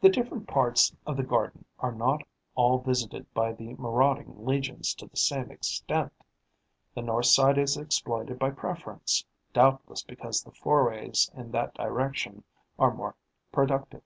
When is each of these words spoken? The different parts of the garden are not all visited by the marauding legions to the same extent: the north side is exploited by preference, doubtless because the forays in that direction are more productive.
The 0.00 0.08
different 0.08 0.48
parts 0.48 0.96
of 1.06 1.18
the 1.18 1.22
garden 1.22 1.66
are 1.80 1.92
not 1.92 2.22
all 2.54 2.78
visited 2.78 3.30
by 3.34 3.52
the 3.52 3.74
marauding 3.74 4.46
legions 4.46 4.94
to 4.94 5.06
the 5.06 5.18
same 5.18 5.50
extent: 5.50 6.14
the 6.94 7.02
north 7.02 7.26
side 7.26 7.58
is 7.58 7.76
exploited 7.76 8.38
by 8.38 8.52
preference, 8.52 9.26
doubtless 9.52 10.02
because 10.02 10.42
the 10.42 10.52
forays 10.52 11.30
in 11.34 11.50
that 11.50 11.74
direction 11.74 12.42
are 12.78 12.94
more 12.94 13.16
productive. 13.52 14.00